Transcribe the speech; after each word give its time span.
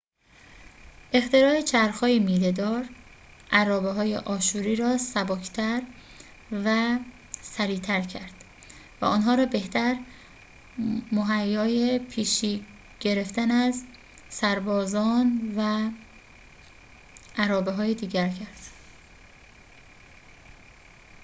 اختراع 1.13 1.61
چرخ 1.61 1.99
های 1.99 2.19
میله‌دار 2.19 2.89
ارابه 3.51 3.89
های 3.91 4.15
آشوری 4.15 4.75
را 4.75 4.97
سبک 4.97 5.51
تر 5.51 5.81
و 6.51 6.99
سریعتر 7.41 8.01
کرد 8.01 8.33
و 9.01 9.05
آنها 9.05 9.35
را 9.35 9.45
بهتر 9.45 9.95
مهیای 11.11 11.99
پیشی 11.99 12.65
گرفتن 12.99 13.51
از 13.51 13.83
سربازان 14.29 15.53
و 15.57 15.89
ارابه‌های 17.37 17.95
دیگر 17.95 18.29
کرد 18.29 18.59